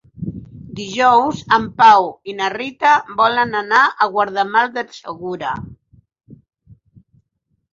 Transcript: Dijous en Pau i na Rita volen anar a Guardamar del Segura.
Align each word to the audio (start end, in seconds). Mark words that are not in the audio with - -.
Dijous 0.77 1.41
en 1.57 1.67
Pau 1.81 2.07
i 2.33 2.35
na 2.39 2.47
Rita 2.55 2.93
volen 3.19 3.53
anar 3.59 3.83
a 3.85 4.09
Guardamar 4.17 4.65
del 4.79 4.89
Segura. 4.97 5.53